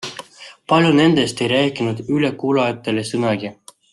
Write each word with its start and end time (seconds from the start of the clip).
Paljud 0.71 0.95
nendest 0.99 1.43
ei 1.45 1.51
rääkinud 1.51 2.01
ülekuulajatele 2.17 3.07
sõnagi. 3.13 3.55